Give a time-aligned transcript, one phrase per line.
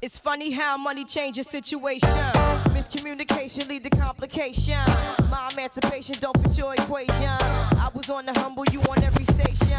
[0.00, 2.08] It's funny how money changes situation.
[2.72, 4.78] Miscommunication lead to complication.
[5.30, 7.24] My emancipation don't fit your equation.
[7.24, 9.76] I was on the humble, you on every station.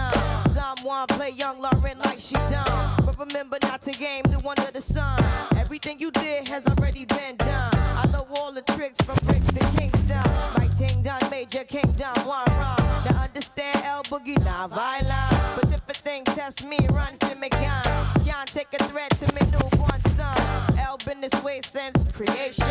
[0.50, 3.05] Someone play young Lauren like she done.
[3.05, 5.23] But remember not to game the one of the sun.
[5.55, 7.71] Everything you did has already been done.
[7.73, 10.56] I know all the tricks from bricks to Kingston.
[10.78, 12.77] Ting done, major kingdom, one wrong.
[13.04, 15.55] Now understand L Boogie, not violent.
[15.55, 17.84] But if a thing test me, run for me gun.
[18.23, 20.77] Can't take a threat to me newborn son.
[20.77, 22.63] L been this way since creation.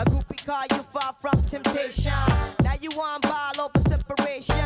[0.00, 2.12] A groupie call you far from temptation.
[2.64, 4.56] Now you on ball over separation.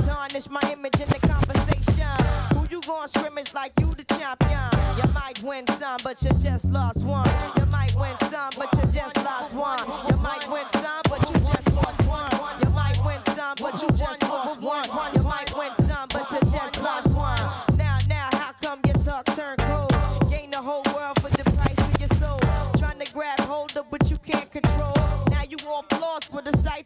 [0.00, 2.24] Tarnish my image in the conversation.
[2.56, 4.70] Who you gon' scrimmage like you the champion?
[4.96, 7.28] You might win some, but you just lost one.
[7.58, 9.80] You might win some, but you just lost one.
[10.08, 10.77] You might win some,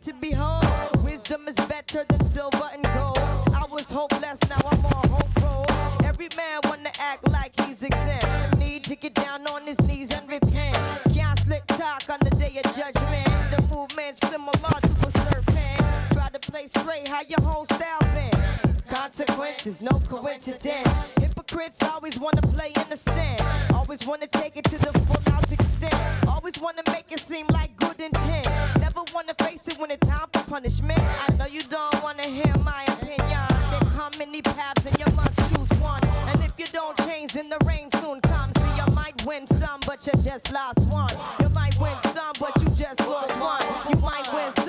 [0.02, 1.04] sight to behold.
[1.04, 3.18] Wisdom is better than silver and gold.
[3.54, 5.66] I was hopeless, now I'm on hope roll.
[6.04, 8.58] Every man wanna act like he's exempt.
[8.58, 10.76] Need to get down on his knees and repent.
[11.14, 13.28] Can't slick talk on the day of judgment.
[13.50, 16.12] The movement's similar to a serpent.
[16.12, 18.74] Try to play straight, how your whole style been.
[18.88, 21.14] Consequences, no coincidence.
[21.20, 23.42] Hypocrites always wanna play innocent.
[23.74, 26.21] Always wanna take it to the full out extent.
[26.42, 28.48] Always wanna make it seem like good intent.
[28.80, 30.98] Never wanna face it when it's time for punishment.
[30.98, 33.46] I know you don't wanna hear my opinion.
[33.70, 36.02] There come many paths and you must choose one.
[36.26, 38.60] And if you don't change, then the rain soon comes.
[38.60, 41.14] See, you might win some, but you just lost one.
[41.38, 43.62] You might win some, but you just lost one.
[43.88, 44.61] You might win some,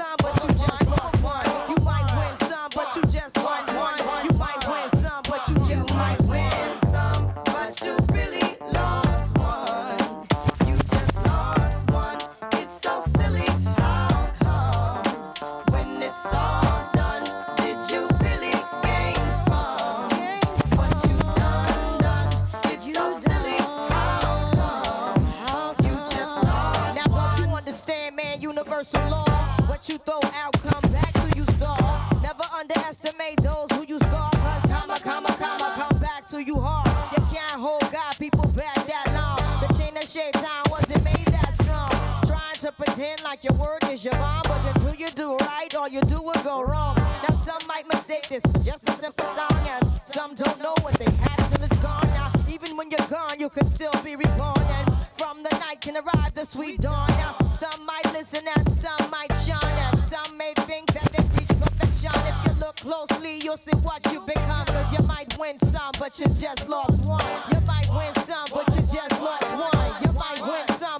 [56.53, 57.07] sweet dawn.
[57.17, 61.49] Now some might listen and some might shine, and some may think that they reach
[61.59, 62.13] perfection.
[62.29, 64.65] If you look closely, you'll see what you become.
[64.67, 67.25] Cause you might win some, but you just lost one.
[67.51, 70.03] You might win some, but you just lost one.
[70.05, 70.97] You might win some,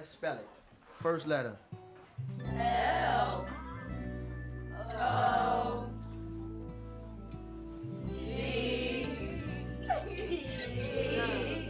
[0.00, 0.48] Let's spell it.
[1.02, 1.54] First letter.
[2.56, 3.46] L
[4.98, 5.84] O
[8.08, 9.06] G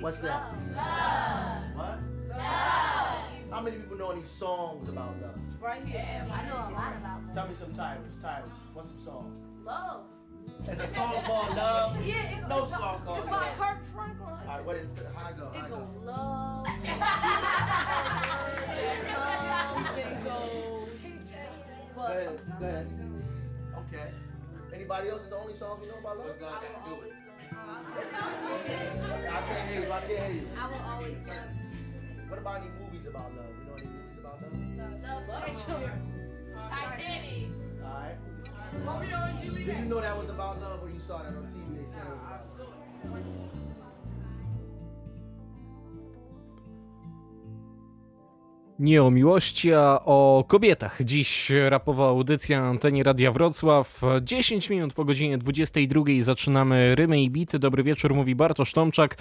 [0.01, 0.55] What's that?
[0.77, 1.75] Love.
[1.75, 1.99] What?
[2.29, 3.19] Love.
[3.51, 5.35] How many people know any songs about love?
[5.61, 6.25] Right here.
[6.33, 7.35] I know a lot about love.
[7.35, 8.13] Tell me some titles.
[8.23, 8.53] Titles.
[8.75, 9.35] What's some songs?
[9.65, 10.05] love.
[10.61, 12.07] There's a song called Love.
[12.07, 13.59] Yeah, it's no song called It's Love.
[13.59, 13.79] by Kirk.
[14.51, 15.53] All right, what is the, how go?
[15.55, 16.65] It goes low.
[16.67, 16.91] it
[20.25, 21.05] goes.
[21.05, 21.55] It goes.
[21.95, 22.35] Go ahead.
[22.59, 22.87] Go ahead.
[23.79, 24.11] Okay.
[24.75, 26.35] Anybody else's only songs you know about love?
[26.43, 27.13] I will always
[27.53, 27.87] love.
[29.23, 29.93] I can't hear you.
[29.93, 30.49] I can't hear you.
[30.59, 31.47] I will always love.
[32.29, 33.55] What about any movies about love?
[33.57, 34.51] We know any movies about love?
[35.01, 35.29] Love.
[35.29, 35.45] Love.
[36.71, 37.55] Titanic.
[37.85, 38.19] All right.
[38.85, 39.67] Romeo and Juliet.
[39.67, 41.87] Did you know that was about love when you saw that on TV?
[41.87, 43.70] They said it was about love.
[48.81, 50.99] Nie o miłości, a o kobietach.
[51.05, 54.01] Dziś rapowa audycja na antenie Radia Wrocław.
[54.23, 57.59] 10 minut po godzinie 22 zaczynamy rymy i bity.
[57.59, 59.17] Dobry wieczór, mówi Bartosz Tomczak.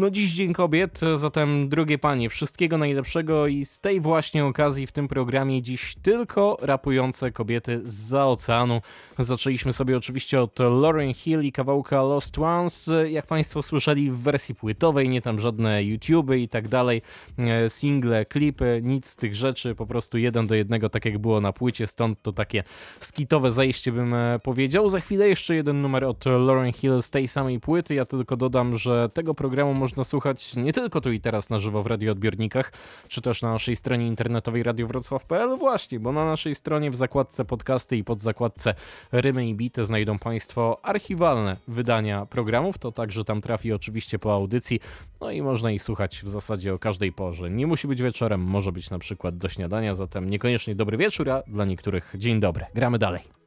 [0.00, 4.92] No dziś Dzień Kobiet, zatem drogie panie, wszystkiego najlepszego i z tej właśnie okazji w
[4.92, 8.80] tym programie dziś tylko rapujące kobiety z oceanu.
[9.18, 12.90] Zaczęliśmy sobie oczywiście od Lauren Hill i kawałka Lost Ones.
[13.08, 17.02] Jak państwo słyszeli w wersji płytowej, nie tam żadne YouTube'y i tak dalej,
[17.38, 21.40] e, single, klipy, nic z tych rzeczy, po prostu jeden do jednego, tak jak było
[21.40, 22.62] na płycie, stąd to takie
[23.00, 24.88] skitowe zajście bym e, powiedział.
[24.88, 27.94] Za chwilę jeszcze jeden numer od Lauren Hill z tej samej płyty.
[27.94, 31.82] Ja tylko dodam, że tego programu można słuchać nie tylko tu i teraz na żywo
[31.82, 32.72] w radioodbiornikach,
[33.08, 37.96] czy też na naszej stronie internetowej radiowrocław.pl właśnie, bo na naszej stronie w zakładce podcasty
[37.96, 38.74] i pod zakładce
[39.12, 44.80] rymy i bity znajdą Państwo archiwalne wydania programów, to także tam trafi oczywiście po audycji,
[45.20, 47.50] no i można ich słuchać w zasadzie o każdej porze.
[47.50, 51.42] Nie musi być wieczorem, może być na przykład do śniadania, zatem niekoniecznie dobry wieczór, a
[51.46, 52.66] dla niektórych dzień dobry.
[52.74, 53.39] Gramy dalej.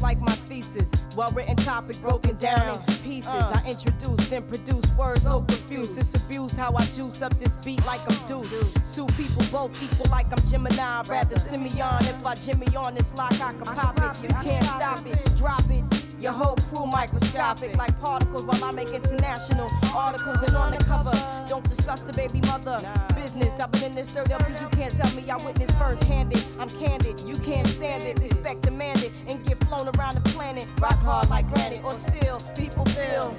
[0.00, 0.90] Like my thesis.
[1.16, 3.26] Well written topic broken down into pieces.
[3.26, 5.98] I introduce, then produce words so confused.
[5.98, 8.48] It's abuse how I juice up this beat like I'm Deuce.
[8.94, 11.02] Two people both equal like I'm Gemini.
[11.08, 11.98] Rather Simeon.
[12.02, 14.22] If I Jimmy on this lock, I can pop it.
[14.22, 15.99] You can't stop it, drop it.
[16.20, 21.12] Your whole crew microscopic like particles while I make international articles and on the cover.
[21.48, 22.76] Don't discuss the baby mother
[23.14, 23.58] business.
[23.58, 26.44] I've been in this dirt up, you can't tell me I witnessed first handed.
[26.58, 28.20] I'm candid, you can't stand it.
[28.20, 30.66] Respect demanded and get flown around the planet.
[30.78, 33.34] Rock hard like granite or still, people feel.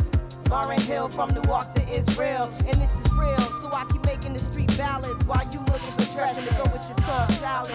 [0.46, 3.38] Lauryn Hill from Newark to Israel, and this is real.
[3.62, 6.88] So I keep making the street ballads while you looking for dressing to go with
[6.90, 7.72] your tongue salad.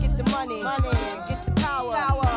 [0.00, 0.90] Get the money, money,
[1.28, 2.27] get the power, power.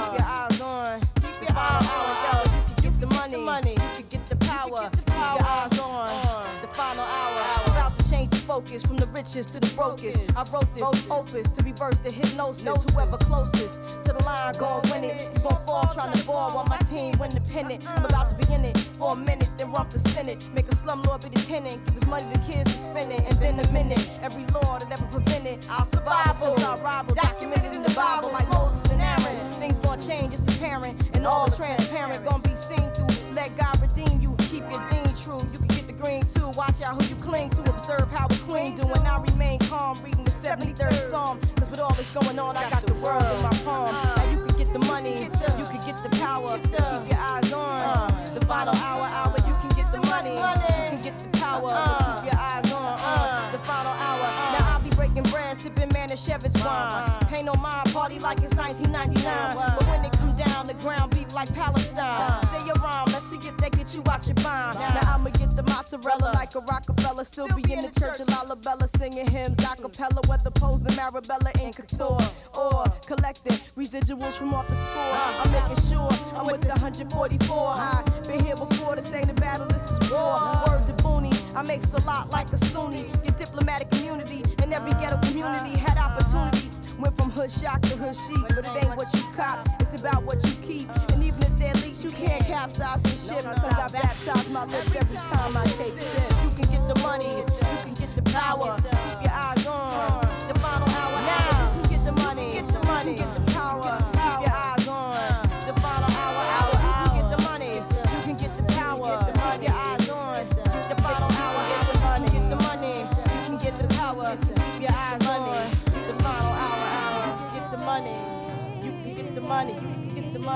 [8.72, 10.18] Focus from the richest to the brokest.
[10.38, 12.64] I wrote this opus to reverse the hypnosis.
[12.94, 15.30] Whoever closest to the line gon' win it.
[15.36, 17.86] You gon' fall trying to ball while my team win the pennant.
[17.86, 17.98] Uh-uh.
[17.98, 20.48] I'm about to be in it for a minute, then run for senate.
[20.54, 21.84] Make a slumlord be the tenant.
[21.86, 23.22] Give his money to kids to spend it.
[23.28, 24.10] And been a minute.
[24.22, 26.56] Every law that ever prevented our survival.
[26.64, 29.54] Our rival, documented in the Bible like Moses and Aaron.
[29.54, 30.96] Things gon' change, it's apparent.
[31.16, 33.34] And all transparent gon' be seen through.
[33.34, 34.36] Let God redeem you.
[34.40, 35.40] Keep your dean true.
[35.40, 35.71] You can get the
[36.02, 36.50] green too.
[36.50, 37.62] Watch out who you cling to.
[37.62, 38.84] Observe how a queen do.
[38.84, 41.40] And I remain calm, reading the 73rd Psalm.
[41.58, 43.94] Cause with all this going on, I got the world in my palm.
[43.94, 46.58] Now you can get the money, you can get the power.
[46.60, 46.72] Keep
[47.12, 49.36] your eyes on the final hour, hour.
[49.48, 51.70] You can get the money, you can get the power.
[51.70, 54.28] Keep your eyes on uh, the final hour.
[54.58, 57.34] Now I'll be breaking bread, sipping man and Manischewitz wine.
[57.34, 59.56] Ain't no mind, party like it's 1999.
[59.56, 60.21] But when it
[60.52, 62.42] down, the ground beef like Palestine.
[62.48, 64.78] Say your rhyme, let's see if they get you out your mind.
[64.80, 67.24] Now I'ma get the mozzarella like a Rockefeller.
[67.24, 70.22] Still be in the church of Lalibela singing hymns a cappella.
[70.28, 72.20] Whether posed in Marbella in couture
[72.58, 75.16] or collecting residuals from off the score.
[75.42, 77.74] I'm making sure I'm with the 144.
[77.78, 80.38] I've been here before, this ain't a battle, this is war.
[80.68, 83.04] Word to Booney, I makes a lot like a Sunni.
[83.24, 86.70] Your diplomatic community and every ghetto community had opportunity.
[87.00, 90.24] Went from hood shock to hood chic, but it ain't what you cop, it's about
[90.24, 90.90] what you keep.
[91.12, 93.44] And even if they're leaks, you can't capsize the ship.
[93.44, 96.32] Cause I baptize my lips every time I take sip.
[96.44, 98.78] You can get the money, you can get the power.
[98.78, 99.91] Keep your eyes on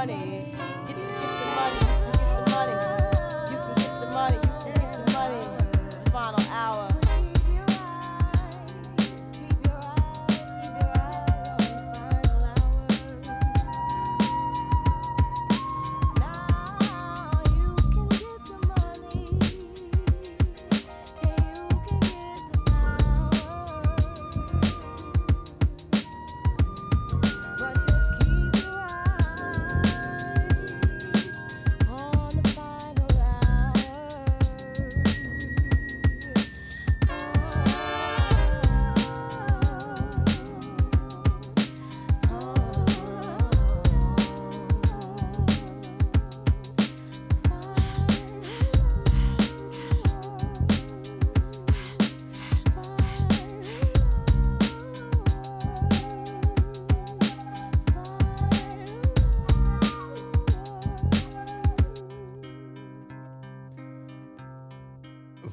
[0.08, 0.45] money.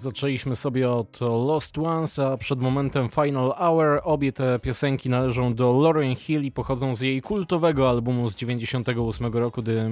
[0.02, 4.00] Zaczęliśmy sobie od Lost Ones, a przed momentem Final Hour.
[4.04, 9.32] Obie te piosenki należą do Lauren Hill i pochodzą z jej kultowego albumu z 98
[9.32, 9.90] roku The,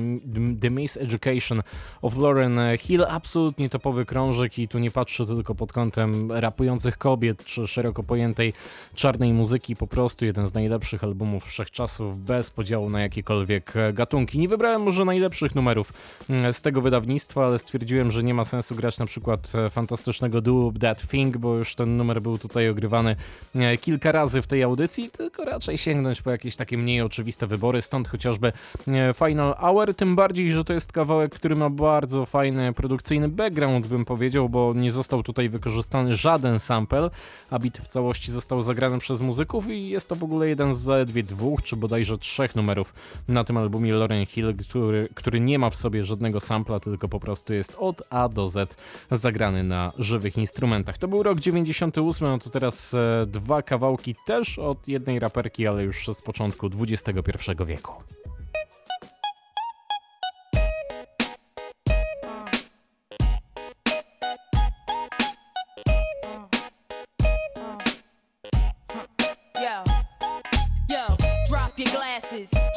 [0.61, 1.62] The Miss Education
[2.02, 3.05] of Lauren Hill.
[3.09, 8.52] Absolutnie topowy krążek i tu nie patrzę tylko pod kątem rapujących kobiet czy szeroko pojętej
[8.95, 9.76] czarnej muzyki.
[9.76, 14.38] Po prostu jeden z najlepszych albumów wszechczasów bez podziału na jakiekolwiek gatunki.
[14.38, 15.93] Nie wybrałem może najlepszych numerów
[16.31, 20.40] mm, z tego wydawnictwa, ale stwierdziłem, że nie ma sensu grać na przykład fantastycznych fantastycznego
[20.40, 23.16] Do That Thing, bo już ten numer był tutaj ogrywany
[23.54, 27.83] e, kilka razy w tej audycji, tylko raczej sięgnąć po jakieś takie mniej oczywiste wybory,
[27.83, 28.52] stąd chociażby
[28.88, 33.87] e, Final Hour, tym bardziej, że to jest kawałek, który ma bardzo fajny produkcyjny background,
[33.87, 37.11] bym powiedział, bo nie został tutaj wykorzystany żaden sample,
[37.50, 40.78] a bit w całości został zagrany przez muzyków i jest to w ogóle jeden z
[40.78, 42.95] zaledwie dwóch, czy bodajże trzech numerów
[43.28, 47.21] na tym albumie Lauren Hill, który, który nie ma w sobie żadnego sampla, tylko po
[47.21, 48.76] prostu jest od A do Z
[49.11, 50.99] zagrany na żywych instrumentach.
[50.99, 55.82] To był rok 98, no to teraz e, dwa kawałki też od jednej raperki, ale
[55.82, 57.92] już z początku XXI wieku.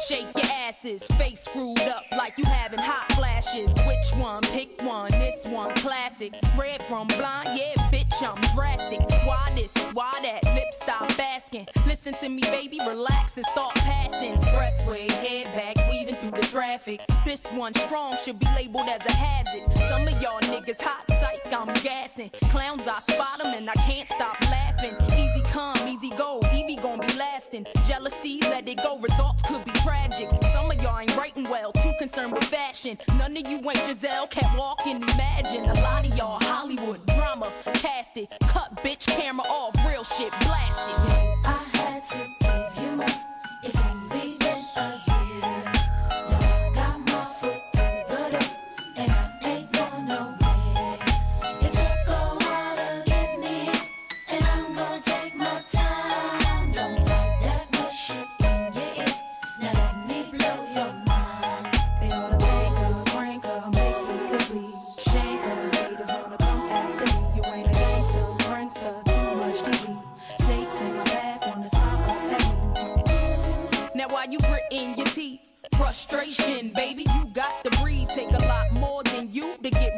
[0.06, 3.13] shake your asses, face screwed up like you having hot
[3.54, 3.86] flashes.
[3.86, 4.42] Which one?
[4.42, 5.10] Pick one.
[5.12, 6.34] This one, classic.
[6.56, 9.00] Red from blind, yeah, bitch, I'm drastic.
[9.26, 9.74] Why this?
[9.92, 10.44] Why that?
[10.54, 11.66] Lip stop asking.
[11.86, 14.32] Listen to me, baby, relax and start passing.
[14.32, 17.00] Expressway, head back, weaving through the traffic.
[17.24, 19.64] This one strong should be labeled as a hazard.
[19.88, 22.30] Some of y'all niggas hot psych, I'm gassing.
[22.50, 24.94] Clowns, I spot them and I can't stop laughing.
[25.12, 27.66] Easy come, easy go, Evie gon' be lasting.
[27.86, 30.28] Jealousy, let it go, results could be tragic.
[30.52, 32.98] Some of y'all ain't writing well, too concerned with fashion.
[33.18, 35.64] None of you ain't Giselle, can't walk and imagine.
[35.64, 40.98] A lot of y'all Hollywood drama, cast it, cut bitch camera off, real shit blasted.
[41.44, 44.03] I had to give you more.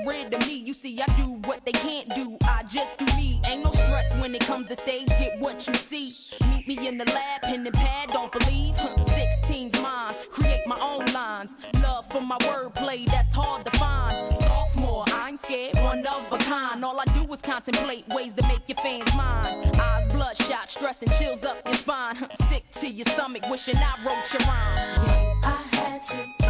[0.07, 0.55] Rid of me.
[0.55, 2.39] You see, I do what they can't do.
[2.45, 3.41] I just do me.
[3.45, 5.09] Ain't no stress when it comes to stage.
[5.09, 6.17] Get what you see.
[6.51, 8.11] Meet me in the lab, pen and pad.
[8.13, 8.75] Don't believe.
[8.75, 10.15] 16's mine.
[10.31, 11.55] Create my own lines.
[11.83, 14.31] Love for my wordplay, that's hard to find.
[14.31, 16.85] Sophomore, I ain't scared, one of a kind.
[16.85, 19.71] All I do is contemplate ways to make your fans mine.
[19.79, 22.17] Eyes bloodshot, stress and chills up your spine.
[22.49, 25.45] Sick to your stomach, wishing I wrote your rhymes.
[25.45, 26.46] I had to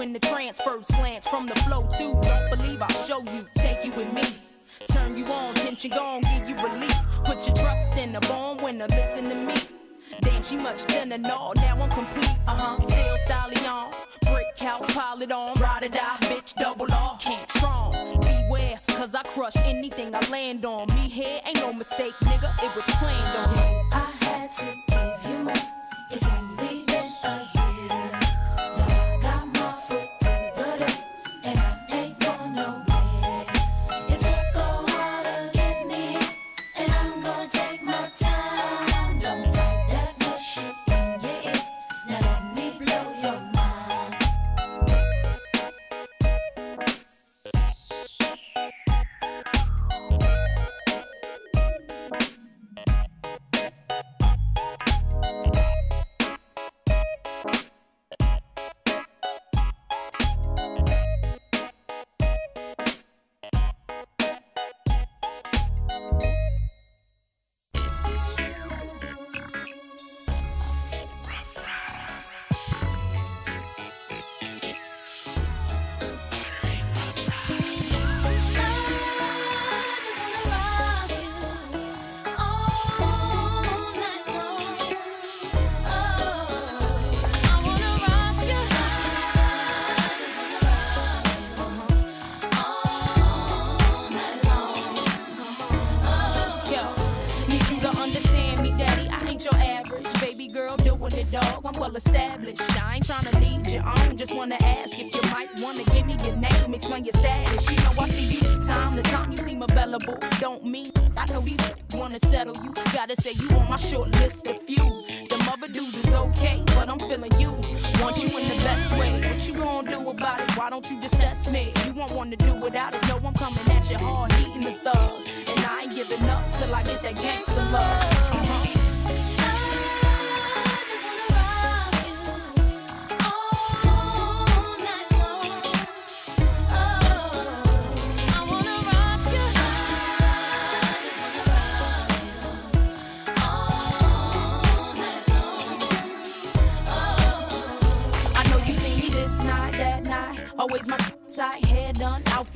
[0.00, 2.12] In the transfer slants from the flow too.
[2.22, 3.44] Don't believe I'll show you.
[3.56, 4.22] Take you with me.
[4.92, 6.94] Turn you on, tension gone, give you relief.
[7.24, 9.54] Put your trust in the born winner, listen to me.
[10.20, 12.38] Damn, she much thinner, no, now I'm complete.
[12.46, 13.92] Uh huh, still stallion.
[14.22, 15.54] Brick house, pile it on.
[15.60, 17.20] Ride or die, bitch, double off.
[17.20, 17.92] Can't strong.
[18.20, 20.86] Beware, cause I crush anything I land on.
[20.94, 23.92] Me here ain't no mistake, nigga, it was planned on.
[23.92, 26.47] I had to give you more.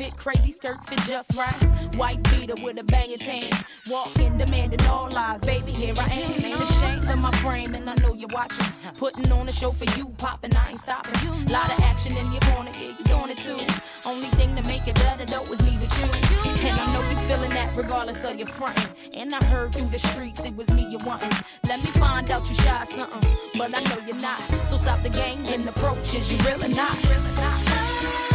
[0.02, 1.96] Outfit crazy, skirts fit just right.
[1.96, 3.50] White beater with a banging tan.
[3.90, 5.40] Walking, demanding all lies.
[5.40, 6.30] Baby, here I am.
[6.44, 8.66] Ain't ashamed of my frame, and I know you're watching.
[8.98, 11.14] Putting on a show for you, popping, I ain't stopping.
[11.48, 13.58] Lot of action in your corner, yeah, you doing it too.
[14.04, 16.68] Only thing to make it better though is me with you.
[16.68, 18.88] And I know you feeling that regardless of your frontin'.
[19.14, 21.44] And I heard through the streets it was me you wantin'.
[21.68, 24.40] Let me find out you shy something, but I know you're not.
[24.64, 26.96] So stop the games and approaches, you really not.
[27.08, 28.31] Really not.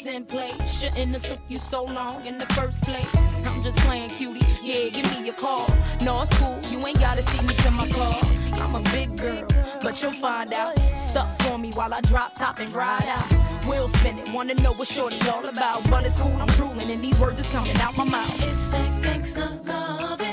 [0.00, 0.80] It's in place.
[0.80, 3.46] Shouldn't have took you so long in the first place.
[3.46, 5.66] I'm just playing cutie, yeah, give me a call.
[6.02, 8.14] No, it's cool, you ain't gotta see me to my car.
[8.54, 9.46] I'm a big girl,
[9.82, 10.78] but you'll find out.
[10.96, 13.66] Stuck for me while I drop top and ride out.
[13.66, 15.88] We'll spin it, wanna know what shorty all about.
[15.90, 18.50] But it's cool, I'm drooling, and these words is coming out my mouth.
[18.50, 20.29] It's that gangsta loving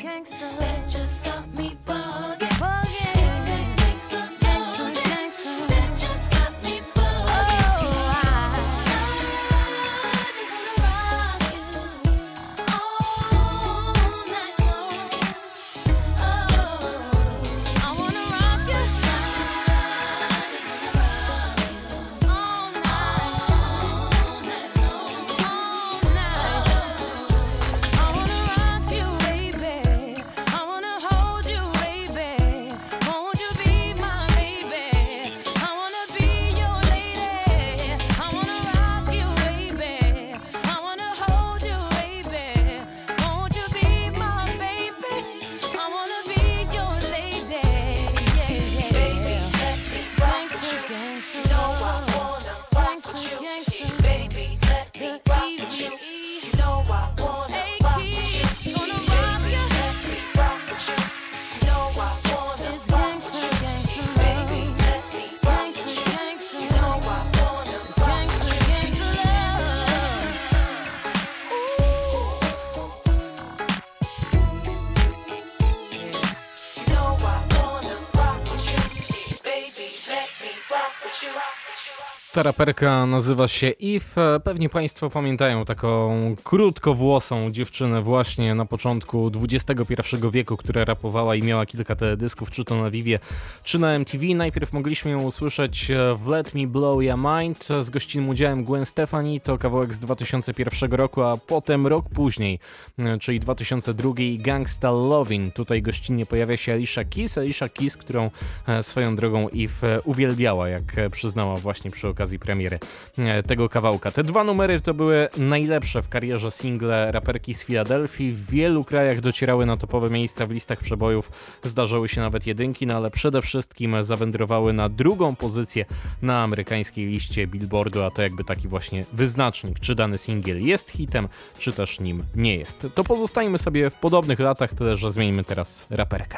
[82.47, 84.39] raperka nazywa się Eve.
[84.39, 91.65] Pewnie Państwo pamiętają taką krótkowłosą dziewczynę właśnie na początku XXI wieku, która rapowała i miała
[91.65, 93.19] kilka teledysków, czy to na Vivie,
[93.63, 94.25] czy na MTV.
[94.25, 98.85] Najpierw mogliśmy ją usłyszeć e, w Let Me Blow Your Mind z gościnnym udziałem Gwen
[98.85, 102.59] Stefani, to kawałek z 2001 roku, a potem rok później,
[102.99, 105.51] e, czyli 2002 Gangsta Lovin'.
[105.51, 108.31] Tutaj gościnnie pojawia się Alicia Keys, Alicia Keys, którą
[108.67, 112.79] e, swoją drogą Eve uwielbiała, jak przyznała właśnie przy okazji premiery
[113.17, 114.11] e, tego kawałka.
[114.11, 118.33] Te dwa numery to były najlepsze w karierze single raperki z Filadelfii.
[118.33, 121.31] W wielu krajach docierały na topowe miejsca w listach przebojów,
[121.63, 125.85] zdarzały się nawet jedynki, no ale przede wszystkim zawędrowały na drugą pozycję
[126.21, 131.27] na amerykańskiej liście Billboardu, a to jakby taki właśnie wyznacznik, czy dany singiel jest hitem,
[131.59, 132.87] czy też nim nie jest.
[132.95, 136.37] To pozostajmy sobie w podobnych latach, tyle że zmieńmy teraz raperkę.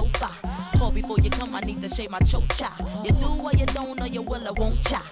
[0.00, 0.30] Sofa.
[0.78, 2.70] Call before you come, I need to shave my chocha.
[3.04, 5.02] You do or you don't, or you will or won't cha.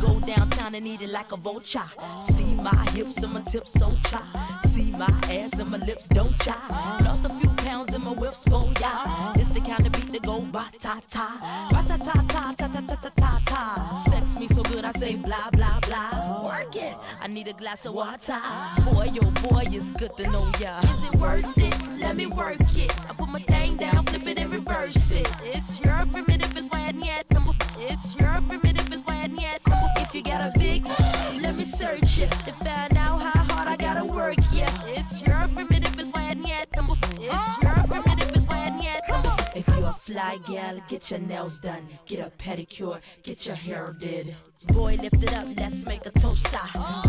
[0.00, 1.90] Go downtown and eat it like a vulture.
[2.22, 4.22] See my hips and my tips, so cha.
[4.72, 6.56] See my ass and my lips, don't cha.
[7.04, 7.50] Lost a few
[7.98, 9.32] in my whips, oh, for ya.
[9.34, 11.26] It's the kind of beat that go ba ta ta,
[11.70, 13.96] ba ta ta ta ta ta ta ta ta ta.
[14.10, 16.44] Sex me so good, I say blah blah blah.
[16.44, 16.94] Work it.
[17.20, 18.40] I need a glass of water.
[18.84, 20.80] Boy, oh boy, it's good to know ya.
[20.82, 21.74] Is it worth it?
[21.98, 22.92] Let me work it.
[23.08, 25.28] I put my thing down, flip it and reverse it.
[25.42, 27.26] It's your primitive, it's why yet.
[27.78, 29.60] It's your primitive, it's why yet.
[29.98, 30.84] If you got a big,
[31.42, 32.97] let me search it to find
[40.18, 44.34] fly gal, get your nails done, get a pedicure, get your hair did.
[44.66, 46.58] Boy, lift it up, let's make a toaster.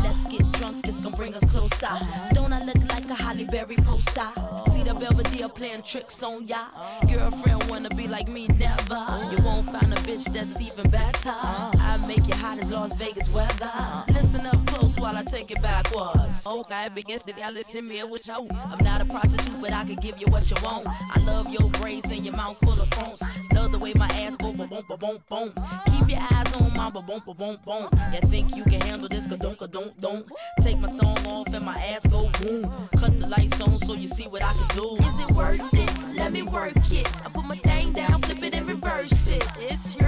[0.04, 1.89] Let's get drunk, it's gonna bring us closer.
[2.34, 4.30] Don't I look like a Halle Berry poster?
[4.72, 6.65] See the Belvedere playing tricks on ya.
[7.12, 9.02] Girlfriend wanna be like me, never.
[9.32, 11.34] You won't find a bitch that's even better.
[11.34, 13.72] I make it hot as Las Vegas weather.
[14.10, 16.43] Listen up close while I take it backwards.
[16.45, 18.52] Oh, okay, against the y'all listen me you want.
[18.52, 20.88] I'm not a prostitute, but I can give you what you want.
[20.88, 23.21] I love your braids and your mouth full of phones.
[23.54, 25.54] Love the way my ass go boom boom boom boom.
[25.91, 27.89] Keep your eyes on my boom boom boom boom.
[28.13, 29.28] You think you can handle this?
[29.28, 30.25] Ka don't don't don't.
[30.62, 32.89] Take my thong off and my ass go boom.
[32.97, 34.97] Cut the lights on so you see what I can do.
[34.97, 36.15] Is it worth it?
[36.15, 37.08] Let me work it.
[37.25, 39.45] I put my thing down, flip it and reverse it.
[39.60, 39.98] It's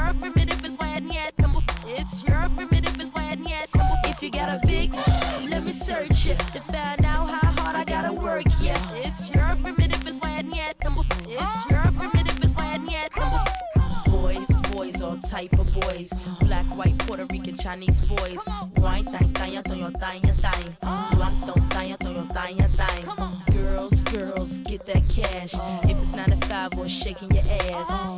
[17.62, 18.40] Chinese boys.
[18.78, 20.78] Wine, thang, thang, thang, thang, thang, thang.
[20.82, 23.44] Black, thang, thang, thang, thang, thang.
[23.52, 25.54] Girls, girls, get that cash.
[25.84, 28.11] If it's 9 to 5 or shaking your ass.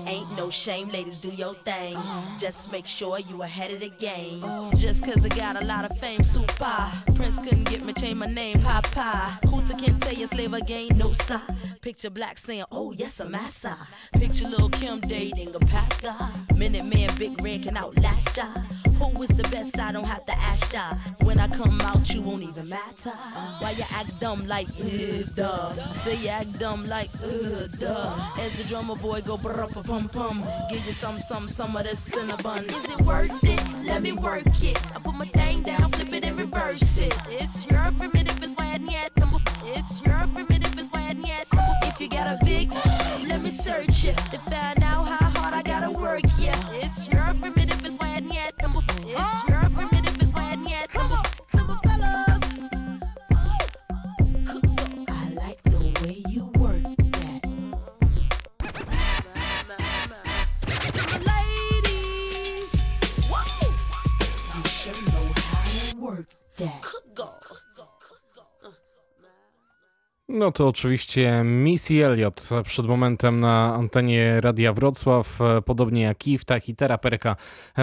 [0.54, 1.98] Shame, ladies, do your thing.
[2.38, 4.42] Just make sure you ahead of the game.
[4.76, 6.92] Just cause I got a lot of fame, super.
[7.16, 9.40] Prince couldn't get me, change my name, Papa.
[9.48, 11.42] Hooter can't tell you slave again, no sign.
[11.82, 13.76] Picture black saying, oh yes, I'm massa.
[14.14, 16.16] Picture little Kim dating a pastor.
[16.56, 18.46] Minute man, big red can outlast ya.
[19.00, 19.78] Who is the best?
[19.80, 20.94] I don't have to ask ya.
[21.24, 23.10] When I come out, you won't even matter.
[23.60, 25.94] Why you act dumb like, uh, duh?
[25.94, 28.16] Say you act dumb like, uh, duh.
[28.40, 30.43] As the drummer boy go brr pum pum.
[30.70, 32.66] Give you some, some, some of this cinnamon.
[32.66, 33.62] Is it worth it?
[33.86, 34.82] Let me work it.
[34.96, 37.16] I put my thing down, flip it and reverse it.
[37.30, 39.12] It's your primitive, it's why yet.
[39.66, 41.48] It's your primitive, it's why yet.
[41.84, 42.72] If you got a big,
[43.28, 46.22] let me search it to find out how hard I gotta work.
[46.40, 48.54] Yeah, it's your primitive, it's why yet.
[49.06, 49.53] It's your
[66.58, 66.93] That.
[70.36, 76.70] No to oczywiście Missy Elliott przed momentem na antenie Radia Wrocław, podobnie jak Eve, tak
[76.70, 77.36] i Teraperka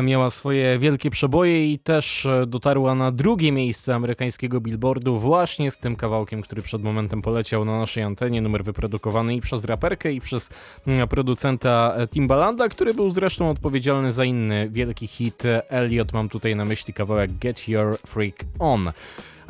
[0.03, 5.97] miała swoje wielkie przeboje i też dotarła na drugie miejsce amerykańskiego billboardu właśnie z tym
[5.97, 10.51] kawałkiem, który przed momentem poleciał na naszej antenie, numer wyprodukowany i przez raperkę i przez
[10.87, 15.43] mm, producenta Timbalanda, który był zresztą odpowiedzialny za inny wielki hit.
[15.69, 18.93] Elliott, mam tutaj na myśli kawałek Get Your Freak On.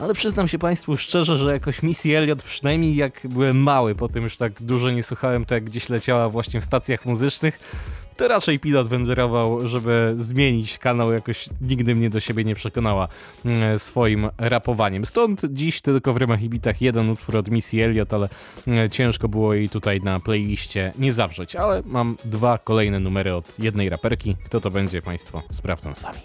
[0.01, 4.37] Ale przyznam się Państwu szczerze, że jakoś Missy Elliott, przynajmniej jak byłem mały, potem już
[4.37, 7.61] tak dużo nie słuchałem, to jak gdzieś leciała właśnie w stacjach muzycznych,
[8.17, 13.09] to raczej pilot wędrował, żeby zmienić kanał, jakoś nigdy mnie do siebie nie przekonała
[13.45, 15.07] mm, swoim rapowaniem.
[15.07, 18.29] Stąd dziś tylko w rymach i bitach jeden utwór od Missy Elliott, ale
[18.67, 23.59] mm, ciężko było jej tutaj na playliście nie zawrzeć, ale mam dwa kolejne numery od
[23.59, 24.37] jednej raperki.
[24.45, 26.21] Kto to będzie, Państwo sprawdzą sami.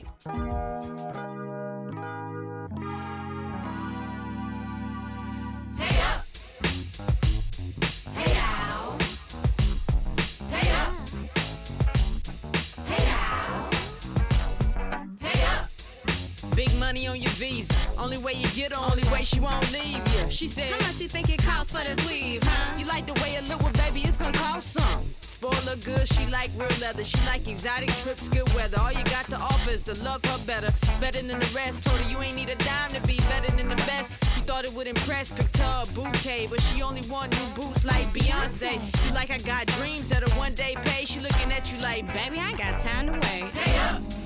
[16.95, 17.73] Money on your visa.
[17.97, 20.29] Only way you get her, only way she won't leave you.
[20.29, 22.77] She said, How much she think it costs for this weave, huh?
[22.77, 25.03] You like the way it look, well, baby, it's gonna cost some.
[25.21, 27.03] Spoil her good, she like real leather.
[27.03, 28.79] She like exotic trips, good weather.
[28.79, 30.71] All you got to offer is to love her better.
[31.01, 31.83] Better than the rest.
[31.83, 34.11] Told her you ain't need a dime to be better than the best.
[34.37, 36.47] You thought it would impress, picked her a bouquet.
[36.49, 38.73] But she only want new boots like Beyonce.
[39.05, 41.03] You like I got dreams that'll one day pay.
[41.03, 43.51] She looking at you like, Baby, I ain't got time to wait.
[43.53, 44.24] Hey up.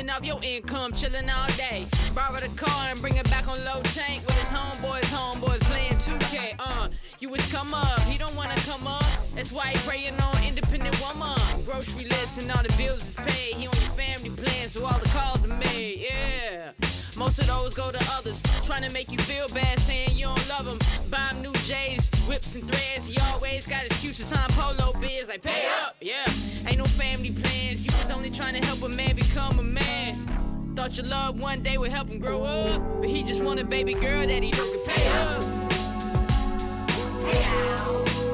[0.00, 1.86] Living off your income, chilling all day.
[2.14, 5.94] Borrow the car and bring it back on low tank with his homeboys, homeboys playing
[5.94, 6.54] 2K.
[6.58, 8.99] Uh, you would come up, he don't wanna come up.
[9.40, 11.34] That's why he praying on independent woman.
[11.64, 13.54] Grocery list and all the bills is paid.
[13.54, 16.06] He on your family plan, so all the calls are made.
[16.10, 16.72] Yeah.
[17.16, 20.48] Most of those go to others, trying to make you feel bad, saying you don't
[20.50, 20.78] love them.
[21.08, 23.06] Buy him new J's, whips and threads.
[23.06, 25.28] He always got excuses on polo biz.
[25.28, 26.30] Like pay up, yeah.
[26.66, 27.82] Ain't no family plans.
[27.82, 30.74] You was only trying to help a man become a man.
[30.76, 33.64] Thought your love one day would help him grow up, but he just want a
[33.64, 35.42] baby girl that he know can pay up.
[37.22, 38.29] Pay out.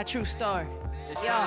[0.00, 0.66] My true story.
[1.22, 1.46] Yo.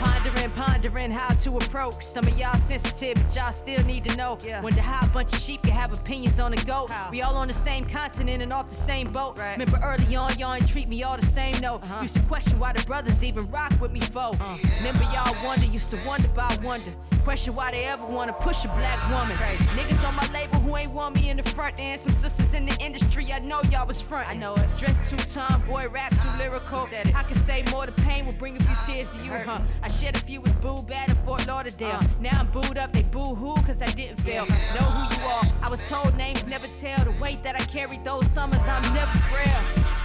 [0.00, 2.04] Pondering, pondering how to approach.
[2.04, 4.38] Some of y'all sensitive, but y'all still need to know.
[4.60, 6.90] Wonder how a bunch of sheep can have opinions on a goat.
[7.12, 9.38] We all on the same continent and off the same boat.
[9.38, 11.76] Remember early on, y'all ain't treat me all the same, no.
[11.76, 12.02] Uh-huh.
[12.02, 14.30] Used to question why the brothers even rock with me, foe.
[14.30, 14.56] Uh-huh.
[14.78, 16.92] Remember y'all wonder, used to wonder about wonder.
[17.24, 19.36] Question why they ever wanna push a black woman.
[19.76, 22.64] Niggas on my label who ain't want me in the front, and some sisters in
[22.66, 24.28] the industry, I know y'all was front.
[24.28, 24.66] I know it.
[24.76, 26.88] Dressed too tomboy, rap too lyrical.
[27.14, 29.60] I can say more, the pain will bring a few tears to you, huh?
[29.82, 32.00] I shed a few with Boo Bad in Fort Lauderdale.
[32.00, 32.06] Uh.
[32.20, 34.46] Now I'm booed up, they boo hoo, cause I didn't fail.
[34.46, 35.44] Know who you are.
[35.62, 37.04] I was told names never tell.
[37.04, 39.99] The weight that I carried those summers, I'm never frail.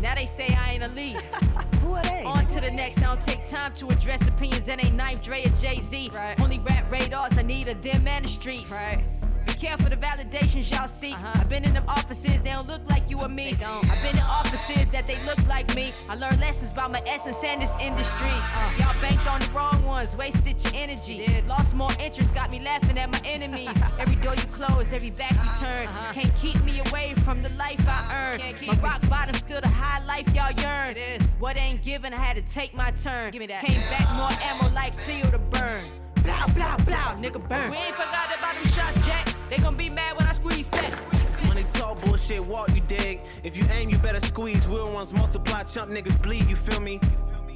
[0.00, 1.16] Now they say I ain't a lead.
[1.82, 2.22] Who are they?
[2.24, 2.98] On to the next.
[2.98, 6.10] I don't take time to address opinions that ain't Knife Dre or Jay Z.
[6.40, 8.70] Only rap radars I need are them and the streets.
[8.70, 9.04] Right.
[9.58, 11.14] Be careful the validations y'all see.
[11.14, 11.40] Uh-huh.
[11.40, 13.56] I've been in them offices, they don't look like you or me.
[13.60, 15.92] I've been in offices that they look like me.
[16.08, 18.30] I learned lessons about my essence and this industry.
[18.30, 18.72] Uh.
[18.78, 21.42] Y'all banked on the wrong ones, wasted your energy.
[21.48, 23.76] Lost more interest, got me laughing at my enemies.
[23.98, 25.66] every door you close, every back you uh-huh.
[25.66, 25.88] turn.
[25.88, 26.12] Uh-huh.
[26.12, 28.64] Can't keep me away from the life I earned.
[28.64, 30.94] My rock bottom still the high life y'all yearn.
[31.40, 33.32] What ain't given, I had to take my turn.
[33.32, 33.64] Give me that.
[33.64, 35.84] Came back more ammo like Cleo to burn.
[36.22, 37.72] Blow, blow, blow, nigga burn.
[37.72, 39.37] We ain't forgot about them shots, Jack.
[39.50, 40.92] They gon' be mad when I squeeze back.
[41.46, 43.20] Money talk bullshit, walk you dig.
[43.42, 44.66] If you aim, you better squeeze.
[44.66, 46.48] Real ones multiply, chump niggas bleed.
[46.48, 47.00] You feel me?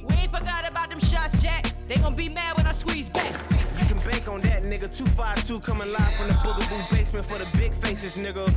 [0.03, 1.67] We ain't forgot about them shots, Jack.
[1.87, 3.31] They gon' be mad when I squeeze back.
[3.79, 4.91] You can bank on that, nigga.
[4.95, 8.51] 252 coming live from the Boogaboo basement for the big faces, nigga.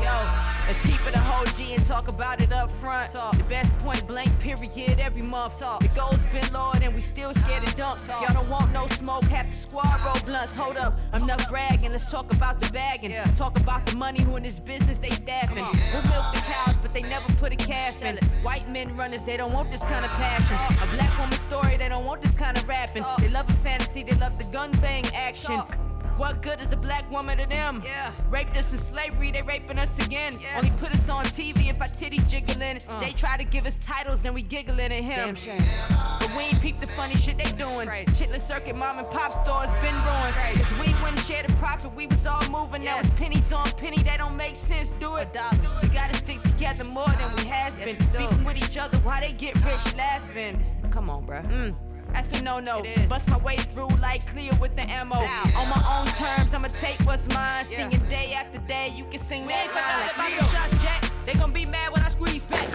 [0.00, 0.10] Yo,
[0.66, 3.12] let's keep it a whole G and talk about it up front.
[3.12, 3.36] Talk.
[3.36, 5.60] The best point blank period every month.
[5.60, 5.80] Talk.
[5.80, 8.00] The goal's been lowered and we still scared to dunk.
[8.08, 10.56] Y'all don't want no smoke, half the squad roll blunts.
[10.56, 11.92] Hold up, enough bragging.
[11.92, 13.12] Let's talk about the bagging.
[13.36, 15.64] Talk about the money who in this business they staffing.
[15.92, 18.16] We'll milk the cows, but they never put a calf in.
[18.42, 20.56] White men runners, they don't want this kind of passion.
[20.82, 23.04] A black woman story, they don't want this kind of rapping.
[23.18, 25.62] They love a fantasy, they love the gun bang action.
[26.16, 27.82] What good is a black woman to them?
[27.84, 28.12] Yeah.
[28.28, 30.38] Raped us in slavery, they raping us again.
[30.56, 32.80] Only put us on TV if our titties jiggling.
[33.00, 35.26] Jay try to give us titles and we giggling at him.
[35.26, 35.62] Damn shame.
[36.20, 37.88] But we ain't peep the funny shit they doing.
[37.88, 40.34] Chitlin circuit, mom and pop stores been ruined.
[40.34, 42.84] Cause we wouldn't share the profit, we was all moving.
[42.84, 44.90] Now it's pennies on penny, that don't make sense.
[45.00, 45.36] Do it.
[45.82, 47.96] We gotta stick together more than we has been.
[48.16, 50.62] Beefing with each other while they get rich laughing.
[50.90, 51.44] Come on, bruh.
[51.50, 51.74] Mm.
[52.12, 52.82] That's a no-no.
[53.08, 55.16] Bust my way through like clear with the ammo.
[55.16, 57.64] On my own terms, I'ma take what's mine.
[57.64, 59.84] Singing day after day, you can sing We that ain't line.
[59.84, 61.26] forgot Like about Leo shots, Jack.
[61.26, 62.68] They gon' be mad when I squeeze back.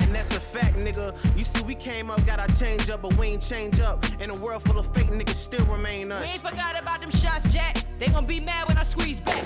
[0.00, 1.14] And that's a fact, nigga.
[1.36, 4.04] You see, we came up, got our change up, but we ain't change up.
[4.20, 6.22] In a world full of fake niggas, still remain us.
[6.22, 7.78] We ain't forgot about them shots, Jack.
[7.98, 9.44] They gon' be mad when I squeeze back.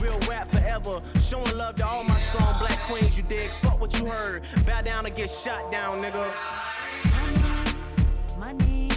[0.00, 1.02] Real rap forever.
[1.20, 3.50] Showing love to all my strong black queens, you dig?
[3.60, 4.42] Fuck what you heard.
[4.66, 6.32] Bow down or get shot down, nigga.
[8.52, 8.89] Money,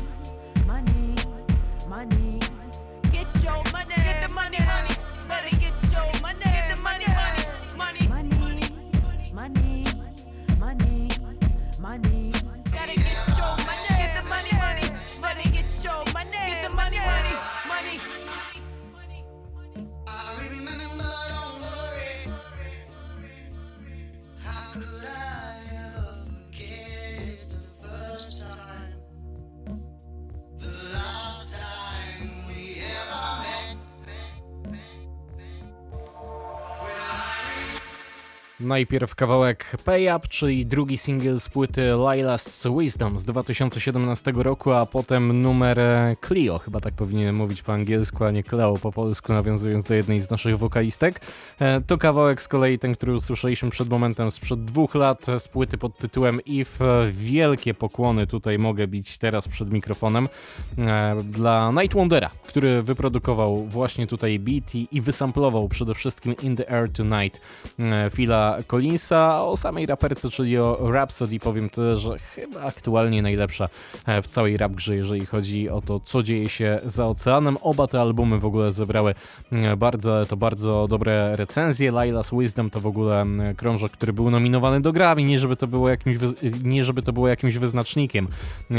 [38.73, 44.85] Najpierw kawałek Pay Up, czyli drugi singiel z płyty Lila's Wisdom z 2017 roku, a
[44.85, 49.33] potem numer e, Clio, chyba tak powinienem mówić po angielsku, a nie Cleo po polsku,
[49.33, 51.21] nawiązując do jednej z naszych wokalistek.
[51.59, 55.77] E, To kawałek z kolei ten, który usłyszeliśmy przed momentem, sprzed dwóch lat z płyty
[55.77, 56.85] pod tytułem If.
[57.11, 60.29] Wielkie pokłony tutaj mogę bić teraz przed mikrofonem
[60.77, 66.71] e, dla Night Wondera, który wyprodukował właśnie tutaj beat i, wysamplował przede wszystkim In the
[66.71, 67.41] Air Tonight
[67.79, 69.33] e, Phila Collinsa.
[69.33, 73.69] A O samej raperce, czyli o Rhapsody powiem tyle, że chyba aktualnie najlepsza
[74.05, 77.57] e, w całej rap grze, jeżeli chodzi o to, co dzieje się za oceanem.
[77.61, 79.15] Oba te albumy w ogóle zebrały
[79.51, 81.91] e, bardzo, to bardzo dobre recenzje.
[81.91, 85.67] Lila's Wisdom to w ogóle m, krążek, który był nominowany do Grammy, nie żeby to
[85.67, 86.17] było jakimś,
[86.63, 88.27] nie żeby to było jakimś wyznacznikiem,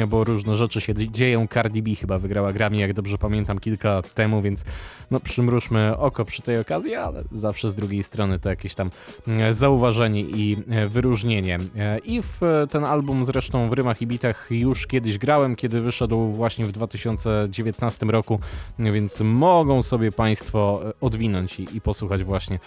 [0.09, 1.47] bo różne rzeczy się dzieją.
[1.55, 4.64] Cardi B chyba wygrała Grammy, jak dobrze pamiętam, kilka lat temu, więc
[5.11, 8.90] no przymrużmy oko przy tej okazji, ale zawsze z drugiej strony to jakieś tam
[9.29, 11.58] e, zauważenie i e, wyróżnienie.
[11.76, 15.80] E, I w e, ten album zresztą w rymach i bitach już kiedyś grałem, kiedy
[15.80, 18.40] wyszedł właśnie w 2019 roku,
[18.78, 22.58] więc mogą sobie Państwo odwinąć i, i posłuchać właśnie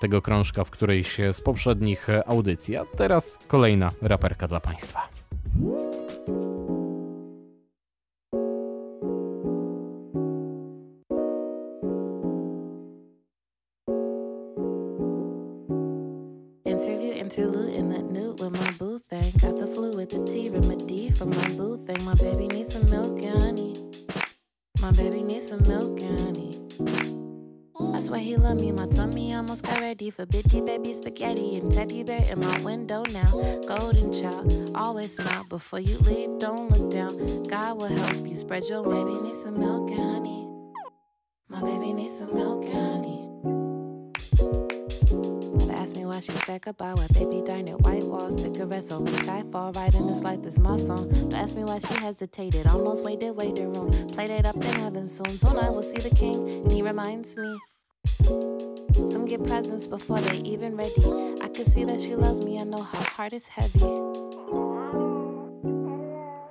[0.00, 2.76] tego krążka w którejś z poprzednich audycji.
[2.76, 5.08] A teraz kolejna raperka dla Państwa.
[30.10, 33.30] For bitty baby spaghetti and teddy bear in my window now.
[33.66, 36.38] Golden child, always smile before you leave.
[36.38, 37.44] Don't look down.
[37.44, 39.20] God will help you spread your wings.
[39.20, 40.48] Baby needs some milk and honey.
[41.48, 43.26] My baby needs some milk and honey.
[45.58, 46.94] Never ask me why she said goodbye.
[46.94, 51.08] Why baby dine at White Walls, cigarettes over Skyfall, riding this light, this my song.
[51.10, 53.90] Don't ask me why she hesitated, almost waited, waiting room.
[54.08, 55.30] Played it up in heaven soon.
[55.30, 57.58] Soon I will see the king, and he reminds me.
[59.10, 61.04] Some get presents before they even ready.
[61.40, 63.80] I can see that she loves me, I know her heart is heavy.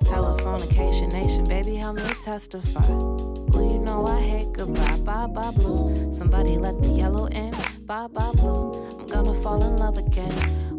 [0.03, 2.91] Telephonication nation, baby, help me testify.
[2.91, 6.13] Ooh, you know I hate goodbye, bye bye blue.
[6.13, 8.73] Somebody let the yellow in, bye bye blue.
[8.99, 10.33] I'm gonna fall in love again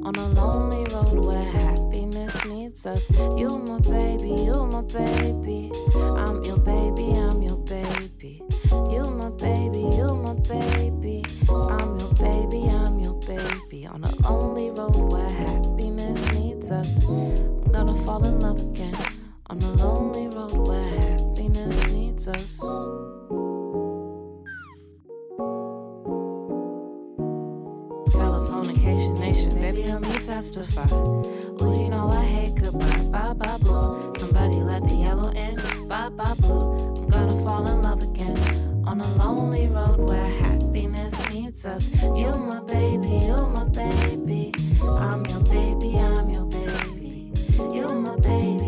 [0.05, 3.11] on a lonely road where happiness needs us.
[3.37, 5.71] You my baby, you my baby.
[5.95, 8.00] I'm your baby, I'm your baby.
[8.23, 11.25] You my baby, you my baby.
[11.49, 13.87] I'm your baby, I'm your baby.
[13.87, 17.03] On a lonely road where happiness needs us.
[17.09, 18.95] I'm gonna fall in love again
[19.47, 22.59] on a lonely road where happiness needs us.
[28.13, 30.87] Telephonication nation, baby, help me testify.
[30.93, 34.13] Ooh, you know I hate goodbyes, bye bye blue.
[34.19, 35.57] Somebody let the yellow in,
[35.89, 36.70] bye bye blue.
[37.61, 41.91] Fall in love again on a lonely road where happiness meets us.
[42.17, 44.55] You my baby, you my baby.
[44.83, 47.33] I'm your baby, I'm your baby.
[47.59, 48.60] You my baby,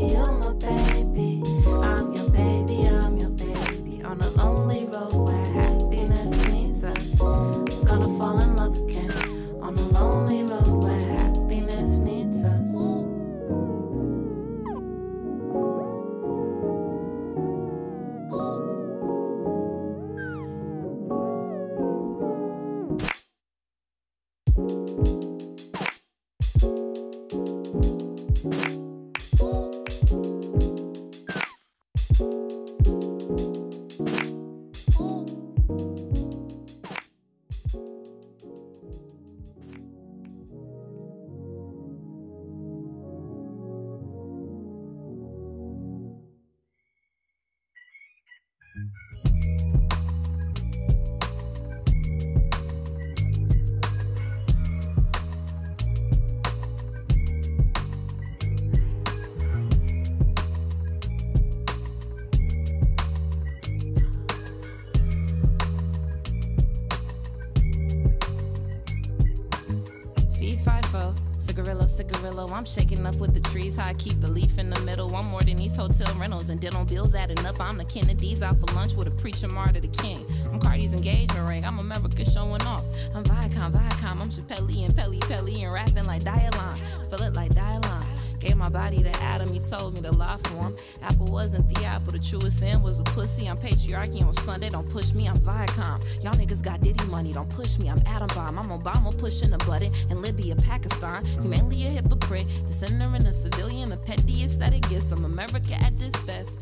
[72.52, 73.76] I'm shaking up with the trees.
[73.76, 75.14] How I keep the leaf in the middle.
[75.14, 77.60] I'm more than these hotel rentals and dental bills adding up.
[77.60, 80.26] I'm the Kennedys out for lunch with a preacher martyr the king.
[80.52, 81.64] I'm Cardi's engagement ring.
[81.64, 82.84] I'm America showing off.
[83.14, 84.20] I'm Viacom, Viacom.
[84.20, 87.04] I'm Chappelle and Pelly Pelly and rapping like Dialon.
[87.04, 88.11] Spell it like Dialon.
[88.42, 90.76] Gave my body to Adam, he told me to lie for him.
[91.00, 93.46] Apple wasn't the apple, the truest sin was a pussy.
[93.46, 96.02] I'm patriarchy on Sunday, don't push me, I'm Viacom.
[96.24, 98.58] Y'all niggas got Diddy money, don't push me, I'm Adam Bomb.
[98.58, 101.24] I'm Obama pushing a button in Libya, Pakistan.
[101.40, 105.12] You mainly a hypocrite, the sinner and the civilian, the pettiest that it gets.
[105.12, 106.58] I'm America at this best.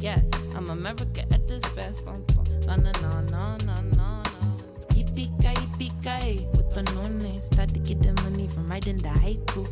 [0.00, 0.20] Yeah,
[0.56, 2.04] I'm America at this best.
[2.04, 2.44] Bum, bum.
[2.66, 4.56] No, no, no, no, no, no, no.
[4.94, 7.40] Yippee-ki, yippee-ki, with the nonne.
[7.42, 9.68] Start to get the money from writing the haiku.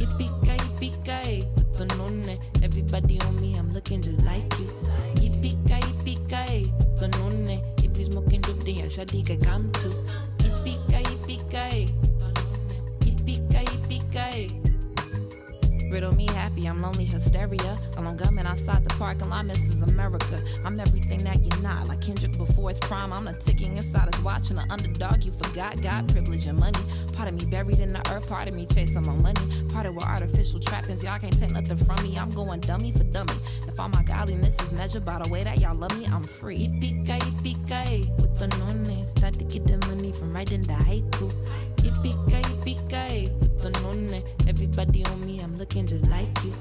[0.00, 2.38] Yippee-ki, yippee-ki, with the nonne.
[2.62, 4.68] Everybody on me, I'm looking just like you.
[5.16, 7.62] Yippee-ki, yippee-ki, with the nonne.
[7.84, 9.94] If you smoking dope, then your shawty can come too.
[10.38, 11.92] Yippee-ki, yippee-ki,
[13.04, 14.69] yippee-ki, yippee-ki.
[15.90, 17.78] Riddle me happy, I'm lonely hysteria.
[17.96, 19.90] Alone gunman outside the parking lot, Mrs.
[19.90, 20.40] America.
[20.64, 21.88] I'm everything that you're not.
[21.88, 24.50] Like Kendrick before his prime, I'm the ticking inside his watch.
[24.50, 26.78] And the underdog you forgot, got privilege and money.
[27.12, 29.40] Part of me buried in the earth, part of me chasing my money.
[29.68, 32.16] Part of with artificial trappings, y'all can't take nothing from me.
[32.16, 33.34] I'm going dummy for dummy.
[33.66, 36.68] If all my godliness is measured by the way that y'all love me, I'm free.
[36.68, 39.08] Yippee-ki, yippee-ki, with the nonne.
[39.16, 41.32] Start to get the money from writing the haiku.
[41.76, 44.22] Yippee-ki, yippee-ki, with the nonne.
[44.62, 46.52] Everybody on me, I'm looking just like you.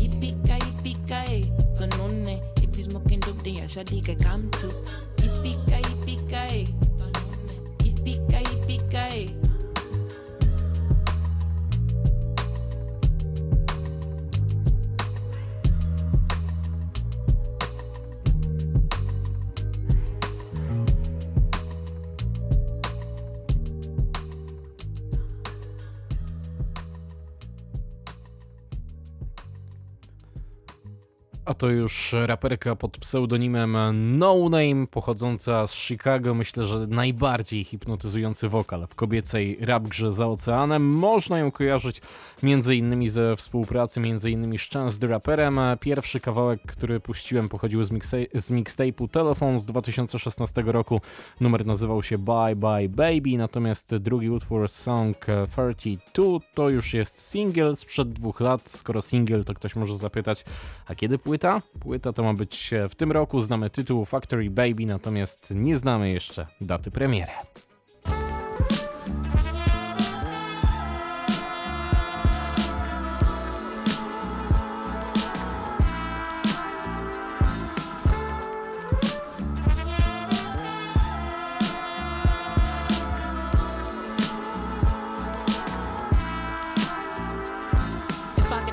[0.00, 2.40] Yippee-ki, yippee-ki, with the.
[2.60, 4.72] If you smoking dope, then your shawty can come too.
[5.18, 6.74] Yippee-ki, yippee-ki,
[7.78, 9.43] yippee-ki, yippee-ki.
[31.58, 33.76] To już raperka pod pseudonimem
[34.18, 36.34] No Name, pochodząca z Chicago.
[36.34, 40.88] Myślę, że najbardziej hipnotyzujący wokal w kobiecej rap grze za oceanem.
[40.88, 42.00] Można ją kojarzyć
[42.72, 44.00] innymi ze współpracy
[44.30, 45.60] innymi z Chance the Rapperem.
[45.80, 47.90] Pierwszy kawałek, który puściłem pochodził z,
[48.50, 51.00] mixtape'u Telephone z 2016 roku.
[51.40, 57.76] Numer nazywał się Bye Bye Baby, natomiast drugi utwór Song 32 to już jest single
[57.76, 58.70] sprzed dwóch lat.
[58.70, 60.44] Skoro single, to ktoś może zapytać,
[60.86, 61.43] a kiedy płyta?
[61.80, 63.40] Płyta to ma być w tym roku.
[63.40, 67.32] Znamy tytuł Factory Baby, natomiast nie znamy jeszcze daty premiery.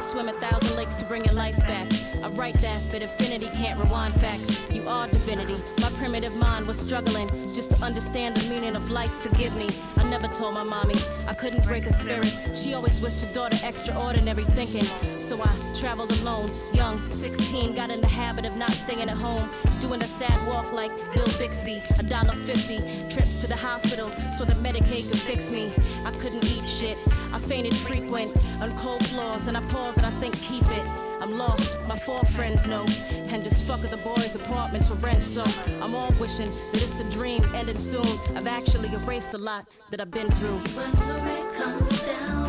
[0.02, 3.80] Swim a thousand lakes to bring your life back, I write that, but infinity can't
[3.80, 4.70] rewind facts.
[4.70, 5.56] You are divinity.
[5.82, 9.12] My primitive mind was struggling just to understand the meaning of life.
[9.22, 9.70] Forgive me.
[9.98, 10.96] I never told my mommy
[11.28, 12.32] I couldn't break her spirit.
[12.56, 14.86] She always wished her daughter extraordinary thinking.
[15.20, 19.50] So I traveled alone, young, 16, got in the habit of not staying at home,
[19.80, 24.46] doing a sad walk like Bill Bixby, a dollar fifty, trips to the hospital so
[24.46, 25.74] the Medicaid could fix me.
[26.06, 27.04] I couldn't eat shit.
[27.34, 31.11] I fainted frequent on cold floors, and I pause and I think, keep it.
[31.22, 32.84] I'm lost, my four friends know,
[33.30, 35.24] and just fuck with the boys' apartments for rent.
[35.24, 35.44] So
[35.80, 38.20] I'm all wishing that it's a dream ending soon.
[38.36, 40.58] I've actually erased a lot that I've been through.
[40.76, 42.41] When the rain comes down,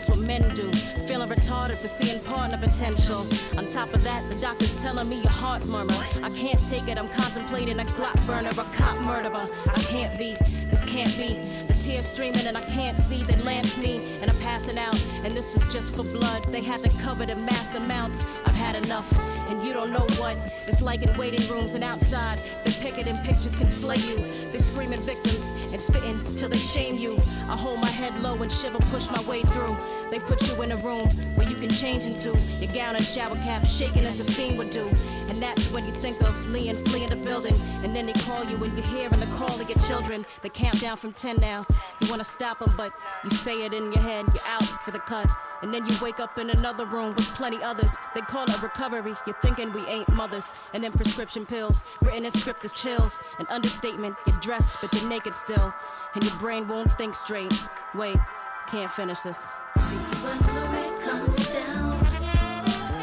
[0.00, 0.66] that's what men do.
[1.06, 3.26] Feeling retarded for seeing partner potential.
[3.58, 5.92] On top of that, the doctor's telling me your heart murmur.
[6.22, 9.46] I can't take it, I'm contemplating a Glock burner, a cop murderer.
[9.66, 10.36] I can't be,
[10.70, 11.69] this can't be.
[11.90, 13.24] Tears streaming and I can't see.
[13.24, 14.94] They lance me and I'm passing out.
[15.24, 16.44] And this is just for blood.
[16.52, 18.24] They had to cover the mass amounts.
[18.46, 19.10] I've had enough.
[19.48, 20.36] And you don't know what
[20.68, 22.38] it's like in waiting rooms and outside.
[22.64, 24.18] The picketing pictures can slay you.
[24.52, 27.18] They're screaming victims and spitting till they shame you.
[27.48, 29.76] I hold my head low and shiver, push my way through.
[30.10, 33.36] They put you in a room where you can change into your gown and shower
[33.36, 34.88] cap, shaking as a fiend would do.
[35.28, 37.54] And that's when you think of Leon fleeing the building.
[37.84, 40.26] And then they call you and you're hearing the call of your children.
[40.42, 41.64] They count down from 10 now.
[42.00, 42.92] You wanna stop them, but
[43.22, 45.30] you say it in your head, you're out for the cut.
[45.62, 47.96] And then you wake up in another room with plenty others.
[48.14, 49.14] They call it recovery.
[49.26, 50.52] You're thinking we ain't mothers.
[50.74, 53.20] And then prescription pills, written in script is chills.
[53.38, 55.72] An understatement, you're dressed, but you're naked still.
[56.14, 57.52] And your brain won't think straight.
[57.94, 58.16] Wait,
[58.70, 59.50] can't finish this.
[59.76, 60.52] See when the
[61.02, 61.92] comes down,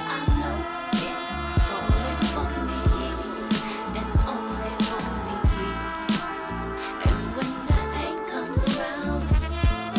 [0.07, 0.57] I know
[0.93, 2.81] it's falling for me
[3.99, 5.35] and only for me.
[7.03, 9.21] And when the pain comes around,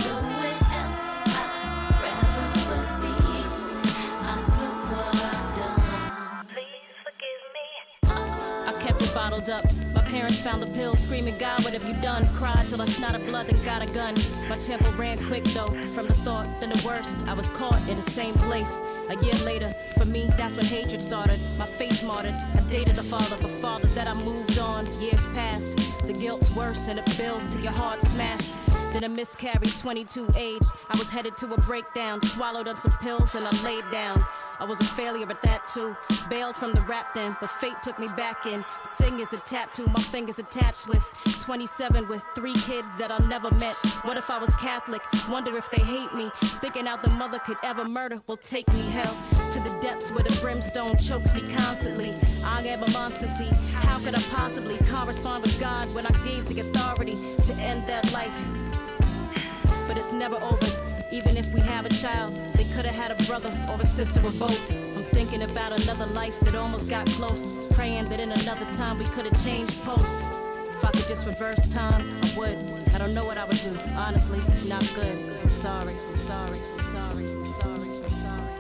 [0.01, 1.07] somewhere else
[1.37, 3.13] I'd rather would be.
[4.25, 6.49] I know what I've done.
[6.49, 7.67] Please forgive me.
[8.67, 9.78] I kept it bottled up.
[10.19, 12.27] Parents found the pill, screaming, God, what have you done?
[12.35, 14.17] Cried till I snotted blood, then got a gun.
[14.49, 17.21] My tempo ran quick though, from the thought, then the worst.
[17.29, 18.83] I was caught in the same place.
[19.11, 21.39] A year later, for me, that's when hatred started.
[21.57, 22.35] My faith martyred.
[22.35, 24.87] I dated the father, but father that I moved on.
[25.01, 25.79] Years passed.
[26.05, 28.59] The guilt's worse, and it builds till your heart smashed.
[28.93, 30.67] Then a miscarried, 22 age.
[30.91, 34.21] I was headed to a breakdown, swallowed on some pills, and I laid down.
[34.61, 35.97] I was a failure at that too.
[36.29, 38.65] Bailed from the rap then, but fate took me back in.
[38.83, 41.05] Sing is a tattoo, my fingers attached with.
[41.41, 43.75] 27 with three kids that I never met.
[44.03, 45.01] What if I was Catholic?
[45.29, 46.31] Wonder if they hate me.
[46.61, 49.17] Thinking out the mother could ever murder will take me hell
[49.53, 52.15] to the depths where the brimstone chokes me constantly.
[52.45, 53.51] I am a monster, see.
[53.73, 58.13] How could I possibly correspond with God when I gave the authority to end that
[58.13, 58.51] life?
[59.87, 60.98] But it's never over.
[61.11, 64.21] Even if we have a child, they could have had a brother or a sister
[64.21, 64.71] or both.
[64.71, 67.69] I'm thinking about another life that almost got close.
[67.73, 70.29] Praying that in another time we could have changed posts.
[70.77, 72.59] If I could just reverse time, I would.
[72.95, 73.75] I don't know what I would do.
[73.97, 75.19] Honestly, it's not good.
[75.43, 78.58] I'm sorry, I'm sorry, I'm sorry, I'm sorry, I'm sorry,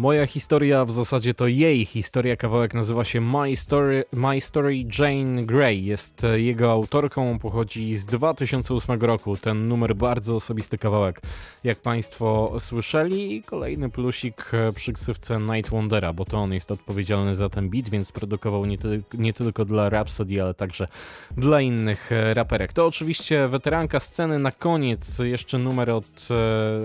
[0.00, 5.42] Moja historia, w zasadzie to jej historia, kawałek nazywa się My Story, My Story Jane
[5.42, 5.84] Grey.
[5.84, 9.36] Jest e, jego autorką, pochodzi z 2008 roku.
[9.36, 11.20] Ten numer bardzo osobisty kawałek,
[11.64, 13.34] jak Państwo słyszeli.
[13.34, 17.70] I kolejny plusik e, przy ksywce Night Wondera, bo to on jest odpowiedzialny za ten
[17.70, 20.88] beat, więc produkował nie, ty nie tylko dla Rhapsody, ale także
[21.36, 22.72] dla innych e, raperek.
[22.72, 24.38] To oczywiście weteranka sceny.
[24.38, 26.28] Na koniec jeszcze numer od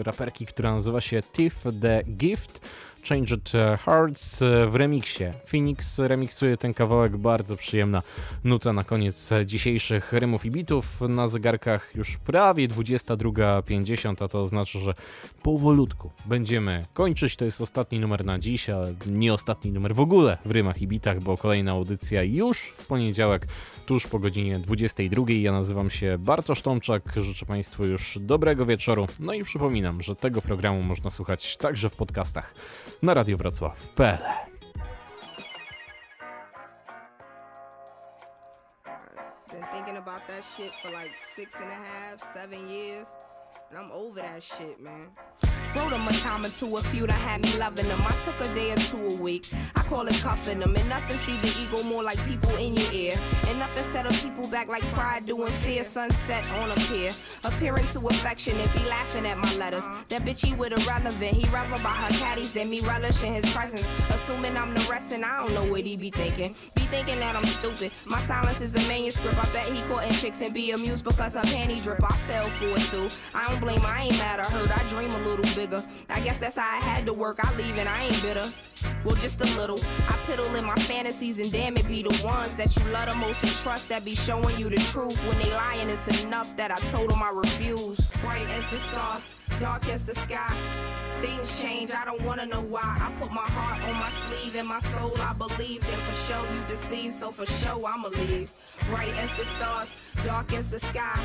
[0.04, 2.62] raperki, która nazywa się Tiff the Gift.
[3.10, 3.52] Changed
[3.86, 5.24] Hearts w remiksie.
[5.46, 8.02] Phoenix remiksuje ten kawałek, bardzo przyjemna
[8.44, 11.02] nuta na koniec dzisiejszych rymów i bitów.
[11.02, 14.94] Na zegarkach już prawie 22.50, a to oznacza, że
[15.44, 17.36] powolutku będziemy kończyć.
[17.36, 20.88] To jest ostatni numer na dziś, ale nie ostatni numer w ogóle w rymach i
[20.88, 23.48] bitach, bo kolejna audycja już w poniedziałek,
[23.86, 25.24] tuż po godzinie 22.
[25.28, 29.08] Ja nazywam się Bartosz Tomczak, życzę Państwu już dobrego wieczoru.
[29.20, 32.54] No i przypominam, że tego programu można słuchać także w podcastach
[33.06, 34.18] na Radio Wrocław.pl.
[39.72, 43.08] Thinking about that shit for like six and a half, seven years.
[43.70, 45.10] And I'm over that shit, man.
[45.76, 48.02] Wrote them a time or two, a few that had me loving them.
[48.02, 49.46] I took a day or two a week.
[49.76, 50.76] I call it cuffing them.
[50.76, 53.16] And nothing feed the ego more like people in your ear.
[53.48, 55.84] And nothing set up people back like pride doing fear.
[55.84, 57.12] Sunset on a pier.
[57.44, 59.84] Appearing to affection and be laughing at my letters.
[59.84, 60.04] Uh-huh.
[60.10, 61.34] That bitch, he with irrelevant.
[61.34, 63.90] He rather about her caddies than me relishing his presence.
[64.10, 66.56] Assuming I'm the rest and I don't know what he be thinking.
[66.76, 67.92] Be thinking that I'm stupid.
[68.06, 69.38] My silence is a manuscript.
[69.38, 72.02] I bet he courting chicks and be amused because her panty drip.
[72.02, 73.10] I fell for it too.
[73.34, 73.82] I don't blame.
[73.84, 74.66] I ain't mad at her.
[74.72, 75.84] I dream a little bigger.
[76.10, 77.40] I guess that's how I had to work.
[77.44, 78.46] I leave and I ain't bitter.
[79.06, 79.78] Well, just a little.
[80.08, 83.16] I piddle in my fantasies and damn it be the ones that you love the
[83.16, 85.16] most and trust that be showing you the truth.
[85.28, 88.00] When they lying, it's enough that I told them I refuse.
[88.22, 89.36] Bright as the stars.
[89.60, 90.58] dark as the sky.
[91.22, 92.98] Things change, I don't wanna know why.
[93.00, 95.82] I put my heart on my sleeve and my soul I believe.
[95.82, 98.52] Then for show you deceive, so for show I'ma leave.
[98.90, 101.20] Bright as the stars, dark as the sky.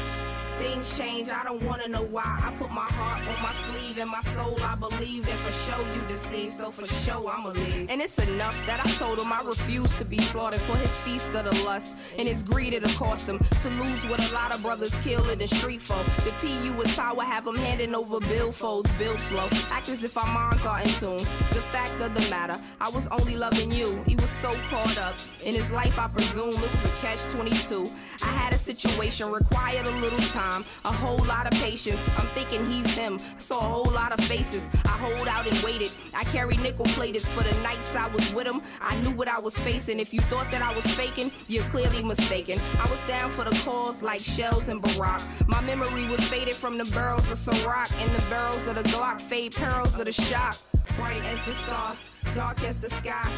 [0.58, 2.38] Things change, I don't wanna know why.
[2.42, 5.26] I put my heart on my sleeve and my soul I believe.
[5.26, 7.69] Then for show you deceive, so for show I'ma leave.
[7.88, 11.32] And it's enough that I told him I refuse to be slaughtered for his feast
[11.34, 11.96] of the lust.
[12.18, 15.38] And his greed it'll cost him to lose what a lot of brothers kill in
[15.38, 15.98] the street for.
[16.24, 19.48] The PU is power, have him handing over billfolds, bill slow.
[19.70, 21.18] Act as if our minds are in tune.
[21.50, 24.02] The fact of the matter, I was only loving you.
[24.06, 25.14] He was so caught up
[25.44, 27.90] in his life, I presume it was a catch 22.
[28.22, 32.00] I had a situation, required a little time, a whole lot of patience.
[32.16, 33.18] I'm thinking he's him.
[33.38, 34.68] Saw a whole lot of faces.
[34.84, 35.90] I hold out and waited.
[36.14, 38.62] I carry nickel plateds for the nights I was with him.
[38.80, 40.00] I knew what I was facing.
[40.00, 42.58] If you thought that I was faking, you're clearly mistaken.
[42.78, 45.22] I was down for the cause like shells and Barack.
[45.48, 49.20] My memory was faded from the barrels of Ciroc and the barrels of the Glock.
[49.20, 50.56] Fade perils of the shock.
[50.96, 53.30] Bright as the stars, dark as the sky.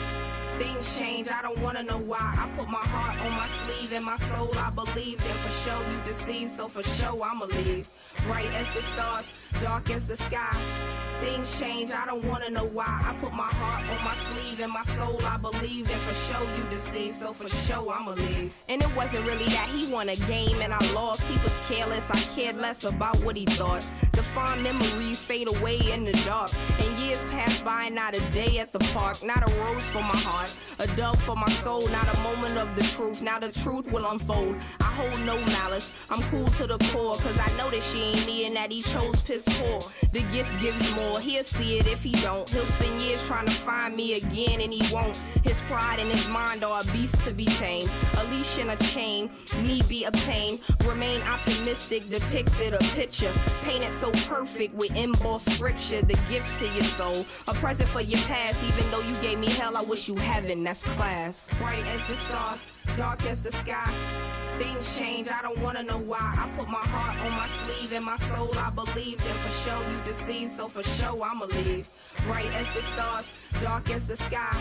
[0.59, 2.35] Things change, I don't wanna know why.
[2.37, 5.18] I put my heart on my sleeve and my soul I believe.
[5.18, 7.89] Then for show you deceive, so for show I'ma leave.
[8.26, 10.57] Bright as the stars, dark as the sky.
[11.20, 13.01] Things change, I don't wanna know why.
[13.05, 15.89] I put my heart on my sleeve and my soul I believe.
[15.89, 18.53] Then for show you deceive, so for show I'ma leave.
[18.68, 21.22] And it wasn't really that he won a game and I lost.
[21.22, 23.85] He was careless, I cared less about what he thought.
[24.35, 26.51] Fond memories fade away in the dark.
[26.78, 30.16] And years pass by, not a day at the park, not a rose for my
[30.16, 33.20] heart, a dove for my soul, not a moment of the truth.
[33.20, 34.57] Now the truth will unfold.
[34.80, 38.26] I hold no malice, I'm cool to the core, cause I know that she ain't
[38.26, 39.80] me and that he chose piss poor.
[40.12, 42.49] The gift gives more, he'll see it if he don't.
[42.49, 45.16] He'll spend years trying to find me again and he won't.
[45.45, 47.91] His pride and his mind are a beast to be tamed.
[48.18, 49.30] A leash and a chain,
[49.61, 50.61] need be obtained.
[50.87, 56.03] Remain optimistic, depicted a picture, painted so perfect with embossed scripture.
[56.03, 58.57] The gift to your soul, a present for your past.
[58.64, 60.64] Even though you gave me hell, I wish you heaven.
[60.64, 61.51] That's class.
[61.59, 63.93] Bright as the stars, dark as the sky.
[64.59, 66.18] Things change, I don't wanna know why.
[66.20, 69.18] I put my heart on my sleeve and my soul I believe.
[69.18, 71.89] Then for show you deceive, so for show I'ma leave.
[72.26, 74.57] Bright as the stars, dark as the sky.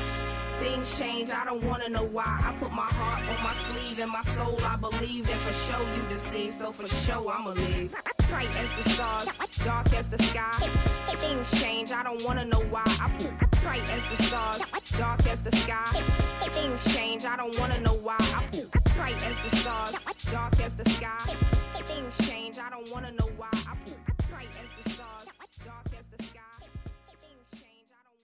[0.59, 2.39] Things change, I don't wanna know why.
[2.43, 5.27] I put my heart on my sleeve and my soul I believe.
[5.27, 7.93] Then for show you deceive, so for show I'ma leave.
[8.29, 9.27] Bright as the stars,
[9.65, 10.69] dark as the sky.
[11.17, 12.83] Things change, I don't wanna know why.
[12.85, 14.61] I put bright as the stars,
[14.97, 16.01] dark as the sky.
[16.51, 18.10] Things change, I don't wanna know why.
[18.19, 19.95] I put bright as the stars,
[20.31, 21.35] dark as the sky.
[21.85, 23.49] Things change, I don't wanna know why.
[23.53, 24.00] I put